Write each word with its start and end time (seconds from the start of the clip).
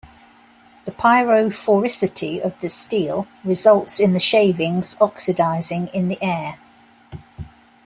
The 0.85 0.91
pyrophoricity 0.91 2.39
of 2.43 2.59
the 2.59 2.69
steel 2.69 3.27
results 3.43 3.99
in 3.99 4.13
the 4.13 4.19
shavings 4.19 4.95
oxidising 4.95 5.93
in 5.93 6.07
the 6.07 6.17
air. 6.23 6.57